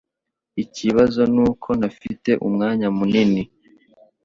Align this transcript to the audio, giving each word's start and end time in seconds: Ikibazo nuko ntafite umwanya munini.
Ikibazo 0.63 1.21
nuko 1.33 1.69
ntafite 1.79 2.31
umwanya 2.47 2.87
munini. 2.97 3.43